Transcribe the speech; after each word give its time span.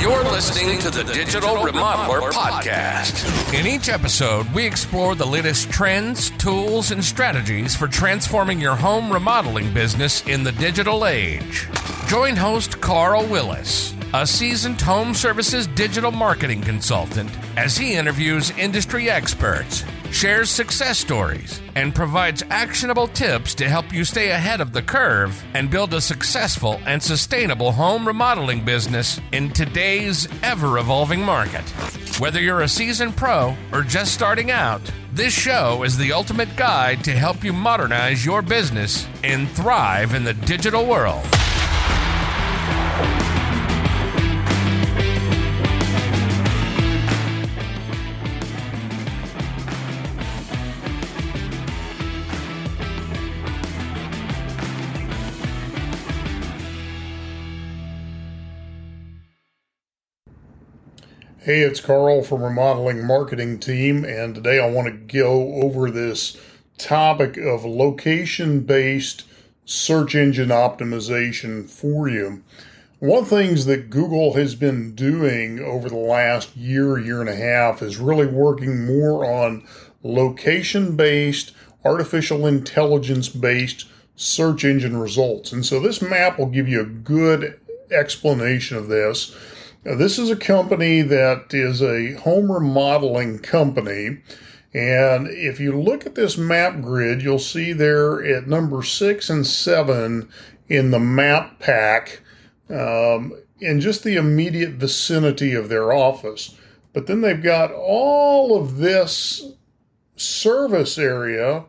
You're 0.00 0.22
listening 0.22 0.78
to 0.78 0.90
the 0.90 1.02
Digital 1.12 1.56
Remodeler 1.56 2.30
Podcast. 2.30 3.52
In 3.52 3.66
each 3.66 3.88
episode, 3.88 4.48
we 4.54 4.64
explore 4.64 5.16
the 5.16 5.26
latest 5.26 5.70
trends, 5.72 6.30
tools, 6.30 6.92
and 6.92 7.04
strategies 7.04 7.74
for 7.74 7.88
transforming 7.88 8.60
your 8.60 8.76
home 8.76 9.12
remodeling 9.12 9.74
business 9.74 10.24
in 10.28 10.44
the 10.44 10.52
digital 10.52 11.04
age. 11.04 11.66
Join 12.06 12.36
host 12.36 12.80
Carl 12.80 13.26
Willis, 13.26 13.92
a 14.14 14.24
seasoned 14.24 14.80
home 14.80 15.14
services 15.14 15.66
digital 15.66 16.12
marketing 16.12 16.60
consultant, 16.62 17.30
as 17.56 17.76
he 17.76 17.94
interviews 17.94 18.52
industry 18.52 19.10
experts 19.10 19.84
shares 20.10 20.50
success 20.50 20.98
stories, 20.98 21.60
and 21.74 21.94
provides 21.94 22.42
actionable 22.50 23.08
tips 23.08 23.54
to 23.54 23.68
help 23.68 23.92
you 23.92 24.04
stay 24.04 24.30
ahead 24.30 24.60
of 24.60 24.72
the 24.72 24.82
curve 24.82 25.44
and 25.54 25.70
build 25.70 25.94
a 25.94 26.00
successful 26.00 26.80
and 26.86 27.02
sustainable 27.02 27.72
home 27.72 28.06
remodeling 28.06 28.64
business 28.64 29.20
in 29.32 29.50
today's 29.50 30.28
ever 30.42 30.78
evolving 30.78 31.22
market. 31.22 31.68
Whether 32.18 32.40
you're 32.40 32.62
a 32.62 32.68
seasoned 32.68 33.16
pro 33.16 33.56
or 33.72 33.82
just 33.82 34.12
starting 34.12 34.50
out, 34.50 34.80
this 35.12 35.32
show 35.32 35.82
is 35.84 35.96
the 35.96 36.12
ultimate 36.12 36.54
guide 36.56 37.04
to 37.04 37.12
help 37.12 37.44
you 37.44 37.52
modernize 37.52 38.24
your 38.24 38.42
business 38.42 39.06
and 39.24 39.48
thrive 39.50 40.14
in 40.14 40.24
the 40.24 40.34
digital 40.34 40.86
world. 40.86 41.26
Hey, 61.42 61.60
it's 61.60 61.80
Carl 61.80 62.24
from 62.24 62.42
Remodeling 62.42 63.06
Marketing 63.06 63.60
Team, 63.60 64.04
and 64.04 64.34
today 64.34 64.58
I 64.58 64.68
want 64.68 64.88
to 64.88 65.20
go 65.20 65.62
over 65.62 65.88
this 65.88 66.36
topic 66.78 67.36
of 67.36 67.64
location 67.64 68.62
based 68.62 69.22
search 69.64 70.16
engine 70.16 70.48
optimization 70.48 71.70
for 71.70 72.08
you. 72.08 72.42
One 72.98 73.22
of 73.22 73.30
the 73.30 73.36
things 73.36 73.66
that 73.66 73.88
Google 73.88 74.34
has 74.34 74.56
been 74.56 74.96
doing 74.96 75.60
over 75.60 75.88
the 75.88 75.94
last 75.94 76.56
year, 76.56 76.98
year 76.98 77.20
and 77.20 77.30
a 77.30 77.36
half 77.36 77.82
is 77.82 77.98
really 77.98 78.26
working 78.26 78.84
more 78.84 79.24
on 79.24 79.64
location 80.02 80.96
based, 80.96 81.52
artificial 81.84 82.48
intelligence 82.48 83.28
based 83.28 83.86
search 84.16 84.64
engine 84.64 84.96
results. 84.96 85.52
And 85.52 85.64
so 85.64 85.78
this 85.78 86.02
map 86.02 86.36
will 86.36 86.46
give 86.46 86.68
you 86.68 86.80
a 86.80 86.84
good 86.84 87.60
explanation 87.92 88.76
of 88.76 88.88
this. 88.88 89.36
Now, 89.88 89.94
this 89.94 90.18
is 90.18 90.28
a 90.28 90.36
company 90.36 91.00
that 91.00 91.54
is 91.54 91.80
a 91.80 92.12
home 92.12 92.52
remodeling 92.52 93.38
company. 93.38 94.18
And 94.74 95.28
if 95.28 95.60
you 95.60 95.80
look 95.80 96.04
at 96.04 96.14
this 96.14 96.36
map 96.36 96.82
grid, 96.82 97.22
you'll 97.22 97.38
see 97.38 97.72
there 97.72 98.22
at 98.22 98.46
number 98.46 98.82
six 98.82 99.30
and 99.30 99.46
seven 99.46 100.28
in 100.68 100.90
the 100.90 100.98
map 100.98 101.58
pack 101.58 102.20
um, 102.68 103.32
in 103.60 103.80
just 103.80 104.04
the 104.04 104.16
immediate 104.16 104.72
vicinity 104.72 105.54
of 105.54 105.70
their 105.70 105.90
office. 105.90 106.54
But 106.92 107.06
then 107.06 107.22
they've 107.22 107.42
got 107.42 107.72
all 107.72 108.60
of 108.60 108.76
this 108.76 109.52
service 110.16 110.98
area 110.98 111.64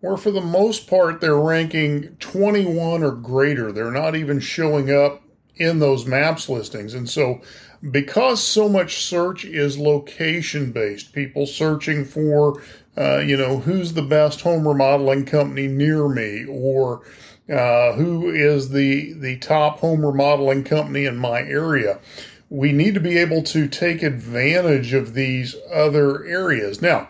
where, 0.00 0.16
for 0.16 0.30
the 0.30 0.40
most 0.40 0.88
part, 0.88 1.20
they're 1.20 1.38
ranking 1.38 2.16
21 2.18 3.02
or 3.02 3.12
greater. 3.12 3.72
They're 3.72 3.90
not 3.90 4.16
even 4.16 4.40
showing 4.40 4.90
up 4.90 5.22
in 5.58 5.78
those 5.78 6.06
maps 6.06 6.48
listings. 6.48 6.94
And 6.94 7.08
so, 7.08 7.40
because 7.90 8.42
so 8.42 8.68
much 8.68 9.04
search 9.04 9.44
is 9.44 9.78
location 9.78 10.72
based, 10.72 11.12
people 11.12 11.46
searching 11.46 12.04
for, 12.04 12.62
uh, 12.96 13.18
you 13.18 13.36
know, 13.36 13.58
who's 13.58 13.92
the 13.92 14.02
best 14.02 14.40
home 14.40 14.66
remodeling 14.66 15.24
company 15.24 15.68
near 15.68 16.08
me, 16.08 16.44
or 16.48 17.02
uh, 17.48 17.92
who 17.92 18.30
is 18.30 18.70
the 18.70 19.12
the 19.14 19.38
top 19.38 19.78
home 19.78 20.04
remodeling 20.04 20.64
company 20.64 21.04
in 21.04 21.16
my 21.16 21.40
area. 21.40 21.98
We 22.50 22.72
need 22.72 22.94
to 22.94 23.00
be 23.00 23.18
able 23.18 23.42
to 23.44 23.68
take 23.68 24.02
advantage 24.02 24.94
of 24.94 25.14
these 25.14 25.54
other 25.70 26.24
areas. 26.24 26.80
Now, 26.80 27.08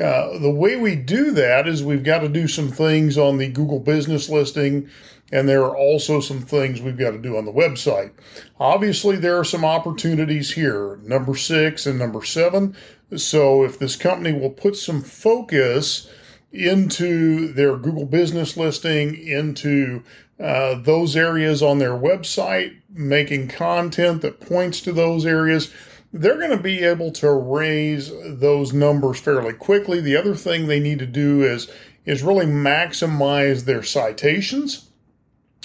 uh, 0.00 0.38
the 0.38 0.50
way 0.50 0.76
we 0.76 0.96
do 0.96 1.32
that 1.32 1.68
is 1.68 1.82
we've 1.82 2.04
got 2.04 2.20
to 2.20 2.28
do 2.28 2.48
some 2.48 2.70
things 2.70 3.18
on 3.18 3.38
the 3.38 3.48
Google 3.48 3.80
business 3.80 4.28
listing 4.28 4.88
and 5.32 5.48
there 5.48 5.64
are 5.64 5.76
also 5.76 6.20
some 6.20 6.42
things 6.42 6.82
we've 6.82 6.98
got 6.98 7.12
to 7.12 7.18
do 7.18 7.38
on 7.38 7.46
the 7.46 7.52
website. 7.52 8.12
Obviously, 8.60 9.16
there 9.16 9.38
are 9.38 9.44
some 9.44 9.64
opportunities 9.64 10.52
here, 10.52 10.98
number 11.02 11.34
six 11.34 11.86
and 11.86 11.98
number 11.98 12.22
seven. 12.22 12.76
So, 13.16 13.64
if 13.64 13.78
this 13.78 13.96
company 13.96 14.38
will 14.38 14.50
put 14.50 14.76
some 14.76 15.00
focus 15.00 16.08
into 16.52 17.50
their 17.54 17.76
Google 17.78 18.04
business 18.04 18.58
listing, 18.58 19.16
into 19.16 20.02
uh, 20.38 20.74
those 20.74 21.16
areas 21.16 21.62
on 21.62 21.78
their 21.78 21.96
website, 21.96 22.76
making 22.90 23.48
content 23.48 24.20
that 24.20 24.40
points 24.40 24.82
to 24.82 24.92
those 24.92 25.24
areas, 25.24 25.72
they're 26.12 26.38
going 26.38 26.56
to 26.56 26.62
be 26.62 26.80
able 26.84 27.10
to 27.12 27.30
raise 27.32 28.10
those 28.24 28.72
numbers 28.72 29.18
fairly 29.18 29.54
quickly. 29.54 30.00
The 30.00 30.16
other 30.16 30.34
thing 30.34 30.66
they 30.66 30.80
need 30.80 30.98
to 30.98 31.06
do 31.06 31.42
is 31.42 31.70
is 32.04 32.22
really 32.22 32.46
maximize 32.46 33.64
their 33.64 33.82
citations 33.82 34.90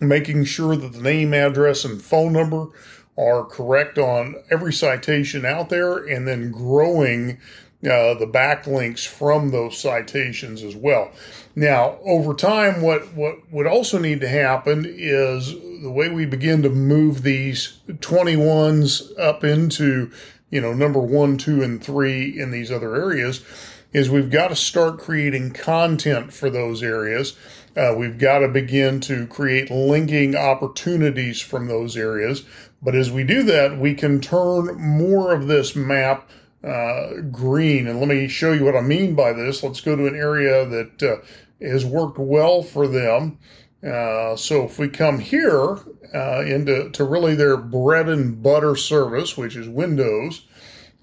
making 0.00 0.44
sure 0.44 0.76
that 0.76 0.92
the 0.92 1.00
name, 1.00 1.34
address, 1.34 1.84
and 1.84 2.00
phone 2.00 2.32
number 2.32 2.68
are 3.16 3.44
correct 3.44 3.98
on 3.98 4.36
every 4.50 4.72
citation 4.72 5.44
out 5.44 5.68
there, 5.68 5.96
and 5.96 6.26
then 6.26 6.52
growing 6.52 7.38
uh, 7.84 8.14
the 8.14 8.26
backlinks 8.26 9.06
from 9.06 9.50
those 9.50 9.78
citations 9.78 10.62
as 10.62 10.74
well. 10.74 11.10
Now, 11.54 11.98
over 12.04 12.34
time, 12.34 12.82
what, 12.82 13.14
what 13.14 13.36
would 13.52 13.66
also 13.66 13.98
need 13.98 14.20
to 14.20 14.28
happen 14.28 14.84
is 14.86 15.52
the 15.82 15.90
way 15.90 16.08
we 16.08 16.26
begin 16.26 16.62
to 16.62 16.70
move 16.70 17.22
these 17.22 17.78
21s 17.88 19.18
up 19.18 19.44
into, 19.44 20.10
you 20.50 20.60
know, 20.60 20.72
number 20.72 21.00
one, 21.00 21.36
two, 21.36 21.62
and 21.62 21.82
three 21.82 22.38
in 22.38 22.50
these 22.50 22.70
other 22.70 22.96
areas 22.96 23.44
is 23.92 24.10
we've 24.10 24.30
got 24.30 24.48
to 24.48 24.56
start 24.56 24.98
creating 24.98 25.52
content 25.52 26.32
for 26.32 26.50
those 26.50 26.82
areas 26.82 27.36
uh, 27.78 27.94
we've 27.96 28.18
got 28.18 28.40
to 28.40 28.48
begin 28.48 28.98
to 28.98 29.26
create 29.28 29.70
linking 29.70 30.34
opportunities 30.34 31.40
from 31.40 31.68
those 31.68 31.96
areas. 31.96 32.44
But 32.82 32.96
as 32.96 33.10
we 33.10 33.22
do 33.22 33.44
that, 33.44 33.78
we 33.78 33.94
can 33.94 34.20
turn 34.20 34.74
more 34.74 35.32
of 35.32 35.46
this 35.46 35.76
map 35.76 36.28
uh, 36.64 37.20
green. 37.30 37.86
And 37.86 38.00
let 38.00 38.08
me 38.08 38.28
show 38.28 38.52
you 38.52 38.64
what 38.64 38.76
I 38.76 38.80
mean 38.80 39.14
by 39.14 39.32
this. 39.32 39.62
Let's 39.62 39.80
go 39.80 39.96
to 39.96 40.06
an 40.06 40.16
area 40.16 40.66
that 40.66 41.02
uh, 41.02 41.16
has 41.64 41.84
worked 41.84 42.18
well 42.18 42.62
for 42.62 42.86
them. 42.86 43.38
Uh, 43.82 44.34
so 44.36 44.64
if 44.64 44.78
we 44.78 44.88
come 44.88 45.20
here 45.20 45.78
uh, 46.14 46.40
into 46.44 46.90
to 46.90 47.04
really 47.04 47.34
their 47.34 47.56
bread 47.56 48.08
and 48.08 48.42
butter 48.42 48.74
service, 48.74 49.36
which 49.36 49.54
is 49.54 49.68
Windows, 49.68 50.46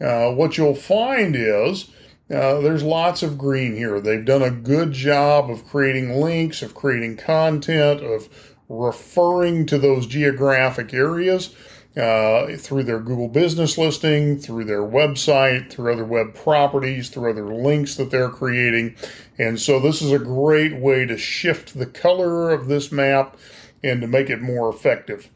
uh, 0.01 0.31
what 0.31 0.57
you'll 0.57 0.75
find 0.75 1.35
is 1.35 1.89
uh, 2.29 2.59
there's 2.59 2.83
lots 2.83 3.23
of 3.23 3.37
green 3.37 3.75
here. 3.75 4.01
They've 4.01 4.25
done 4.25 4.41
a 4.41 4.51
good 4.51 4.91
job 4.91 5.49
of 5.49 5.65
creating 5.67 6.19
links, 6.19 6.61
of 6.61 6.75
creating 6.75 7.17
content, 7.17 8.01
of 8.01 8.27
referring 8.67 9.67
to 9.67 9.77
those 9.77 10.07
geographic 10.07 10.93
areas 10.93 11.55
uh, 11.97 12.57
through 12.57 12.83
their 12.83 12.99
Google 12.99 13.29
business 13.29 13.77
listing, 13.77 14.37
through 14.37 14.65
their 14.65 14.81
website, 14.81 15.69
through 15.69 15.93
other 15.93 16.05
web 16.05 16.35
properties, 16.35 17.09
through 17.09 17.31
other 17.31 17.53
links 17.53 17.95
that 17.95 18.11
they're 18.11 18.29
creating. 18.29 18.95
And 19.37 19.59
so 19.59 19.79
this 19.79 20.01
is 20.01 20.11
a 20.11 20.19
great 20.19 20.75
way 20.75 21.05
to 21.05 21.17
shift 21.17 21.77
the 21.77 21.85
color 21.85 22.51
of 22.51 22.67
this 22.67 22.91
map 22.91 23.37
and 23.83 24.01
to 24.01 24.07
make 24.07 24.29
it 24.29 24.41
more 24.41 24.69
effective. 24.69 25.29